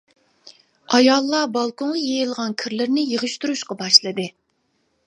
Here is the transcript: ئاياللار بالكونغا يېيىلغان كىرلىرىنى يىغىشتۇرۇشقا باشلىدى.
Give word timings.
ئاياللار 0.95 1.51
بالكونغا 1.57 2.01
يېيىلغان 2.07 2.57
كىرلىرىنى 2.65 3.05
يىغىشتۇرۇشقا 3.13 3.81
باشلىدى. 3.85 4.29